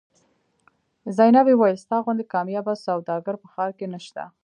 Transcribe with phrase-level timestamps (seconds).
[1.17, 4.23] زینبې وویل ستا غوندې کاميابه سوداګر په ښار کې نشته.